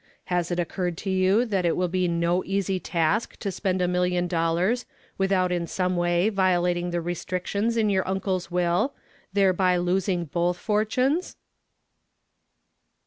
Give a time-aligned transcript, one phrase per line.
[0.33, 3.87] "Has it occurred to you that it will be no easy task to spend a
[3.87, 4.87] million dollars
[5.19, 8.95] without in some way violating the restrictions in your uncle's will,
[9.31, 11.35] thereby losing both fortunes?"